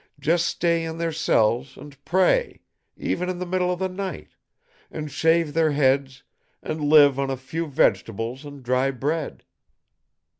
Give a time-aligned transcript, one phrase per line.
[0.19, 2.61] Just stay in their cells, an' pray,
[2.97, 4.29] even in the middle of the night,
[4.89, 6.23] an' shave their heads
[6.63, 9.43] an' live on a few vegetables an' dry bread."